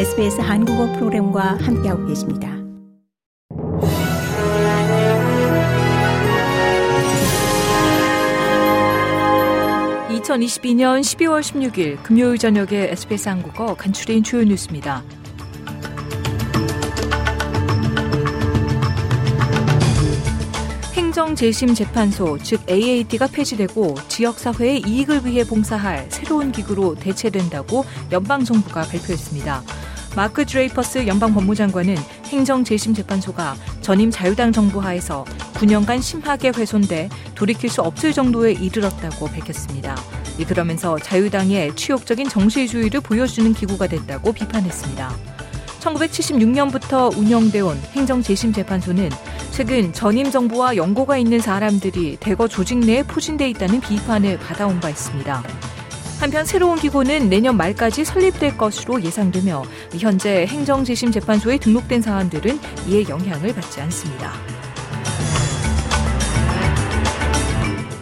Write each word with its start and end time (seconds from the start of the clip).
SBS 0.00 0.40
한국어 0.40 0.90
프로그램과 0.94 1.58
함께하고 1.60 2.06
계십니다. 2.06 2.48
(2022년 10.08 11.02
12월 11.02 11.42
16일) 11.42 12.02
금요일 12.02 12.38
저녁에 12.38 12.88
SBS 12.92 13.28
한국어 13.28 13.74
간추린 13.74 14.22
주요 14.22 14.42
뉴스입니다. 14.42 15.04
행정재심재판소, 20.94 22.38
즉 22.38 22.62
AAT가 22.70 23.26
폐지되고 23.26 23.96
지역사회의 24.08 24.80
이익을 24.86 25.26
위해 25.26 25.44
봉사할 25.44 26.06
새로운 26.08 26.52
기구로 26.52 26.94
대체된다고 26.94 27.84
연방정부가 28.10 28.80
발표했습니다. 28.84 29.89
마크 30.16 30.44
드레이퍼스 30.44 31.06
연방 31.06 31.32
법무장관은 31.34 31.96
행정재심재판소가 32.26 33.54
전임 33.80 34.10
자유당 34.10 34.52
정부 34.52 34.80
하에서 34.80 35.24
9년간 35.54 36.02
심하게 36.02 36.48
훼손돼 36.48 37.08
돌이킬 37.34 37.70
수 37.70 37.82
없을 37.82 38.12
정도에 38.12 38.52
이르렀다고 38.52 39.26
밝혔습니다. 39.26 39.96
그러면서 40.48 40.98
자유당의 40.98 41.76
치욕적인 41.76 42.28
정치주의를 42.28 43.00
보여주는 43.00 43.52
기구가 43.52 43.86
됐다고 43.86 44.32
비판했습니다. 44.32 45.14
1976년부터 45.80 47.16
운영돼 47.16 47.60
온 47.60 47.80
행정재심재판소는 47.92 49.10
최근 49.50 49.92
전임 49.92 50.30
정부와 50.30 50.76
연고가 50.76 51.18
있는 51.18 51.40
사람들이 51.40 52.16
대거 52.20 52.48
조직 52.48 52.78
내에 52.78 53.02
포진돼 53.02 53.48
있다는 53.50 53.80
비판을 53.80 54.38
받아온 54.38 54.80
바 54.80 54.88
있습니다. 54.88 55.42
한편 56.20 56.44
새로운 56.44 56.78
기구는 56.78 57.30
내년 57.30 57.56
말까지 57.56 58.04
설립될 58.04 58.58
것으로 58.58 59.02
예상되며 59.02 59.64
현재 59.98 60.44
행정재심재판소에 60.46 61.56
등록된 61.56 62.02
사안들은 62.02 62.60
이에 62.88 63.08
영향을 63.08 63.54
받지 63.54 63.80
않습니다. 63.80 64.30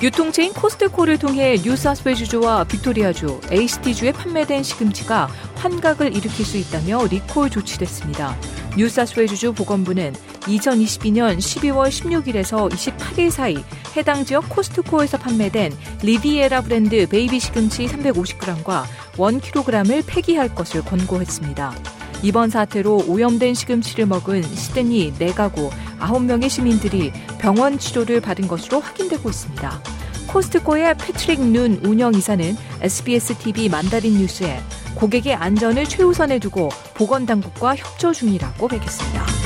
유통체인 0.00 0.52
코스트코를 0.52 1.18
통해 1.18 1.56
뉴사우스웨일즈주와 1.64 2.64
빅토리아주, 2.64 3.40
ACT주에 3.50 4.12
판매된 4.12 4.62
시금치가 4.62 5.28
환각을 5.56 6.14
일으킬 6.14 6.44
수 6.44 6.56
있다며 6.56 7.04
리콜 7.06 7.50
조치됐습니다. 7.50 8.36
뉴사우스웨일즈주 8.76 9.54
보건부는 9.54 10.14
2022년 10.44 11.38
12월 11.38 11.88
16일에서 11.88 12.70
28일 12.70 13.30
사이 13.30 13.56
해당 13.96 14.24
지역 14.24 14.48
코스트코에서 14.48 15.18
판매된 15.18 15.72
리비에라 16.02 16.60
브랜드 16.60 17.06
베이비 17.08 17.40
시금치 17.40 17.86
350g과 17.86 18.84
1kg을 19.16 20.04
폐기할 20.06 20.54
것을 20.54 20.84
권고했습니다. 20.84 21.74
이번 22.22 22.50
사태로 22.50 23.04
오염된 23.06 23.54
시금치를 23.54 24.06
먹은 24.06 24.42
시드니 24.42 25.14
4가구 25.14 25.70
9명의 25.98 26.48
시민들이 26.48 27.12
병원 27.38 27.78
치료를 27.78 28.20
받은 28.20 28.48
것으로 28.48 28.80
확인되고 28.80 29.28
있습니다. 29.28 29.80
코스트코의 30.28 30.96
패트릭 30.96 31.40
눈 31.40 31.80
운영 31.84 32.14
이사는 32.14 32.56
SBS 32.80 33.36
TV 33.38 33.68
만다린 33.68 34.18
뉴스에 34.18 34.58
고객의 34.94 35.34
안전을 35.34 35.84
최우선에 35.84 36.38
두고 36.38 36.70
보건당국과 36.94 37.76
협조 37.76 38.12
중이라고 38.12 38.68
밝혔습니다. 38.68 39.43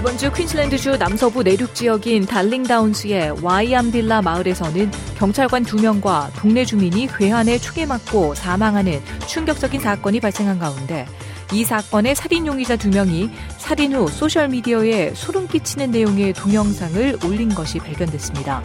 이번 0.00 0.16
주 0.16 0.32
퀸즐랜드주 0.32 0.96
남서부 0.96 1.42
내륙 1.42 1.74
지역인 1.74 2.24
달링다운스의 2.24 3.44
와이암빌라 3.44 4.22
마을에서는 4.22 4.90
경찰관 5.18 5.62
2명과 5.64 6.32
동네 6.40 6.64
주민이 6.64 7.06
괴한에 7.18 7.58
총에 7.58 7.84
맞고 7.84 8.34
사망하는 8.34 8.98
충격적인 9.26 9.78
사건이 9.78 10.20
발생한 10.20 10.58
가운데 10.58 11.04
이 11.52 11.64
사건의 11.64 12.14
살인 12.14 12.46
용의자 12.46 12.78
2명이 12.78 13.30
살인 13.58 13.92
후 13.92 14.08
소셜미디어에 14.08 15.12
소름 15.14 15.46
끼치는 15.46 15.90
내용의 15.90 16.32
동영상을 16.32 17.18
올린 17.26 17.54
것이 17.54 17.78
발견됐습니다. 17.78 18.62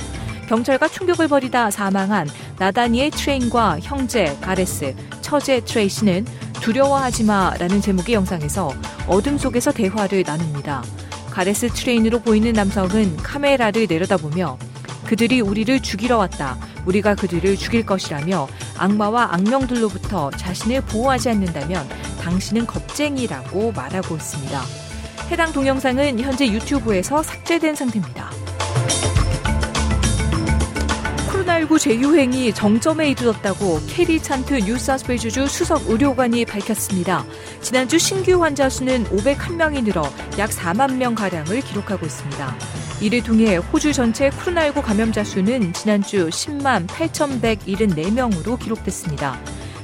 경찰과 0.48 0.88
총격을 0.88 1.28
벌이다 1.28 1.70
사망한 1.70 2.30
나다니엘 2.60 3.12
트레인과 3.12 3.80
형제 3.82 4.38
가레스, 4.40 4.96
처제 5.20 5.66
트레이시는 5.66 6.26
두려워하지 6.62 7.26
마라는 7.26 7.82
제목의 7.82 8.16
영상에서 8.16 8.72
어둠 9.10 9.38
속에서 9.38 9.74
대화를 9.74 10.24
나눕니다. 10.26 10.82
가레스 11.36 11.68
트레인으로 11.68 12.22
보이는 12.22 12.54
남성은 12.54 13.18
카메라를 13.18 13.88
내려다보며 13.90 14.58
그들이 15.06 15.42
우리를 15.42 15.82
죽이러 15.82 16.18
왔다. 16.18 16.58
우리가 16.86 17.16
그들을 17.16 17.58
죽일 17.58 17.86
것이라며 17.86 18.48
악마와 18.78 19.34
악령들로부터 19.34 20.32
자신을 20.32 20.80
보호하지 20.84 21.32
않는다면 21.32 21.90
당신은 22.22 22.66
겁쟁이라고 22.66 23.74
말하고 23.74 24.16
있습니다. 24.16 24.62
해당 25.30 25.52
동영상은 25.52 26.22
현재 26.22 26.48
유튜브에서 26.48 27.22
삭제된 27.22 27.76
상태입니다. 27.76 28.32
코로나19 31.66 31.80
재유행이 31.80 32.54
정점에 32.54 33.10
이르렀다고 33.10 33.80
캐리 33.88 34.22
찬트 34.22 34.54
뉴사우스웨일즈주 34.54 35.48
수석 35.48 35.90
의료관이 35.90 36.46
밝혔습니다. 36.46 37.26
지난주 37.62 37.98
신규 38.00 38.42
환자 38.42 38.70
수는 38.70 39.04
501명이 39.06 39.84
늘어 39.84 40.04
약 40.38 40.50
4만 40.50 40.96
명가량을 40.96 41.62
기록하고 41.62 42.06
있습니다. 42.06 42.56
이를 43.02 43.24
통해 43.24 43.58
호주 43.58 43.94
전체 43.94 44.30
코로나19 44.30 44.82
감염자 44.82 45.24
수는 45.24 45.74
지난주 45.74 46.30
10만 46.30 46.88
8,174명으로 46.88 48.60
기록됐습니다. 48.60 49.40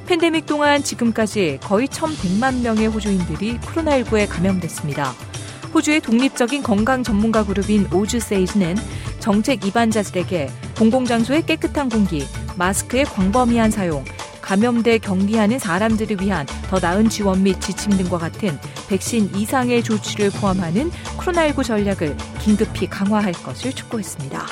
팬데믹 0.07 0.45
동안 0.45 0.83
지금까지 0.83 1.59
거의 1.61 1.87
1,100만 1.87 2.61
명의 2.61 2.87
호주인들이 2.87 3.59
코로나19에 3.59 4.27
감염됐습니다. 4.29 5.30
호주의 5.73 6.01
독립적인 6.01 6.63
건강 6.63 7.03
전문가 7.03 7.45
그룹인 7.45 7.87
오즈세이즈는 7.93 8.75
정책 9.19 9.65
입안자들에게 9.65 10.49
공공장소의 10.77 11.45
깨끗한 11.45 11.89
공기, 11.89 12.25
마스크의 12.57 13.05
광범위한 13.05 13.71
사용, 13.71 14.03
감염돼 14.41 14.97
격리하는 14.97 15.59
사람들을 15.59 16.19
위한 16.19 16.45
더 16.69 16.79
나은 16.79 17.07
지원 17.09 17.43
및 17.43 17.61
지침 17.61 17.91
등과 17.93 18.17
같은 18.17 18.59
백신 18.89 19.31
이상의 19.35 19.83
조치를 19.83 20.31
포함하는 20.31 20.91
코로나19 21.17 21.63
전략을 21.63 22.17
긴급히 22.41 22.87
강화할 22.87 23.31
것을 23.31 23.71
촉구했습니다. 23.71 24.45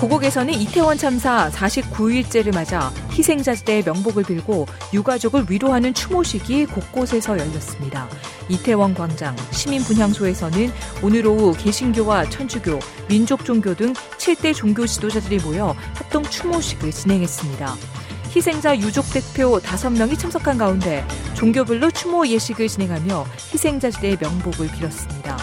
고국에서는 0.00 0.54
이태원 0.54 0.96
참사 0.96 1.50
49일째를 1.50 2.54
맞아 2.54 2.90
희생자들의 3.20 3.82
명복을 3.84 4.24
빌고 4.24 4.66
유가족을 4.94 5.46
위로하는 5.48 5.92
추모식이 5.92 6.66
곳곳에서 6.66 7.38
열렸습니다. 7.38 8.08
이태원 8.48 8.94
광장, 8.94 9.36
시민분향소에서는 9.50 10.72
오늘 11.02 11.26
오후 11.26 11.52
개신교와 11.52 12.30
천주교, 12.30 12.78
민족종교 13.08 13.74
등 13.74 13.92
7대 13.92 14.54
종교 14.54 14.86
지도자들이 14.86 15.38
모여 15.44 15.76
합동 15.94 16.22
추모식을 16.22 16.90
진행했습니다. 16.90 17.76
희생자 18.34 18.78
유족 18.78 19.04
대표 19.12 19.58
5명이 19.58 20.18
참석한 20.18 20.56
가운데 20.56 21.04
종교별로 21.34 21.90
추모 21.90 22.26
예식을 22.26 22.68
진행하며 22.68 23.26
희생자들의 23.52 24.16
명복을 24.18 24.68
빌었습니다. 24.68 25.36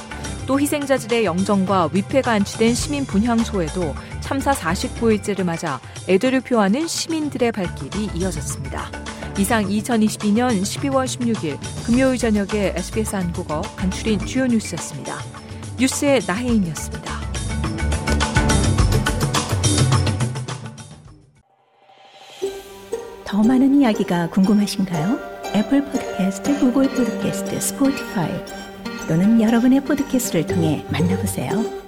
또 0.48 0.60
희생자들의 0.60 1.26
영정과 1.26 1.90
위패가 1.92 2.32
안치된 2.32 2.74
시민 2.74 3.06
분향소에도 3.06 3.94
참사 4.28 4.52
49일째를 4.52 5.46
맞아 5.46 5.80
애도를 6.10 6.42
표하는 6.42 6.86
시민들의 6.86 7.54
발길이 7.54 8.10
이어졌습니다. 8.14 8.92
이상 9.40 9.64
2022년 9.64 10.50
12월 10.64 11.06
16일 11.06 11.58
금요일 11.86 12.18
저녁에 12.18 12.74
SBS 12.76 13.16
한국어 13.16 13.62
간추린 13.78 14.20
주요 14.26 14.46
뉴스였습니다. 14.46 15.16
뉴스의 15.80 16.24
나혜인이었습니다. 16.28 17.14
더 23.24 23.44
많은 23.44 23.80
이야기가 23.80 24.30
궁금하신가요? 24.32 25.20
애플 25.56 25.86
포드캐스트, 25.86 26.60
구글 26.60 26.90
포드캐스트, 26.90 27.62
스포티파이 27.62 28.32
또는 29.08 29.42
여러분의 29.42 29.86
포드캐스트를 29.86 30.48
통해 30.48 30.86
만나보세요. 30.92 31.87